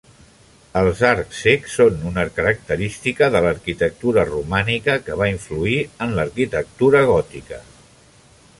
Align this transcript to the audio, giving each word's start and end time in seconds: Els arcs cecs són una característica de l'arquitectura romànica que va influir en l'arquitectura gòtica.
Els 0.79 1.01
arcs 1.09 1.41
cecs 1.47 1.75
són 1.79 1.99
una 2.11 2.23
característica 2.39 3.29
de 3.35 3.41
l'arquitectura 3.47 4.25
romànica 4.31 4.95
que 5.09 5.21
va 5.23 5.31
influir 5.35 5.79
en 6.07 6.19
l'arquitectura 6.21 7.07
gòtica. 7.15 7.61